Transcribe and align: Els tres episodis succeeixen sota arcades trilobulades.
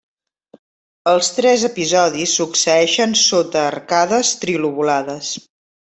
Els 1.11 1.29
tres 1.35 1.65
episodis 1.69 2.35
succeeixen 2.41 3.15
sota 3.27 3.63
arcades 3.69 4.37
trilobulades. 4.45 5.35